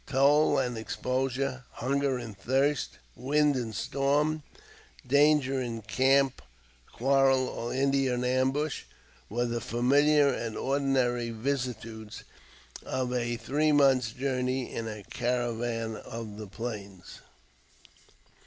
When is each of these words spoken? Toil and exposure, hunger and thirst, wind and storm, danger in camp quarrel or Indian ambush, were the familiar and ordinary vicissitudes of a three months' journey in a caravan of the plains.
Toil 0.07 0.57
and 0.57 0.79
exposure, 0.79 1.63
hunger 1.73 2.17
and 2.17 2.35
thirst, 2.35 2.97
wind 3.15 3.55
and 3.55 3.75
storm, 3.75 4.41
danger 5.05 5.61
in 5.61 5.83
camp 5.83 6.41
quarrel 6.91 7.47
or 7.47 7.71
Indian 7.71 8.23
ambush, 8.23 8.85
were 9.29 9.45
the 9.45 9.61
familiar 9.61 10.27
and 10.29 10.57
ordinary 10.57 11.29
vicissitudes 11.29 12.23
of 12.83 13.13
a 13.13 13.37
three 13.37 13.71
months' 13.71 14.11
journey 14.11 14.73
in 14.73 14.87
a 14.87 15.03
caravan 15.03 15.95
of 15.97 16.37
the 16.37 16.47
plains. 16.47 17.19